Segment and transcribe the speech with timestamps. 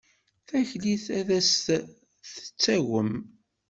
[0.47, 3.11] Taklit ad as-d-tettagem.